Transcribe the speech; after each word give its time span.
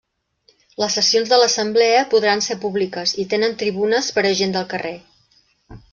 Les 0.83 0.95
sessions 0.99 1.33
de 1.33 1.37
l'Assemblea 1.41 2.01
podran 2.13 2.43
ser 2.45 2.57
públiques 2.65 3.15
i 3.25 3.29
tenen 3.35 3.57
tribunes 3.63 4.11
per 4.17 4.25
a 4.27 4.33
gent 4.41 4.57
del 4.57 4.71
carrer. 4.73 4.99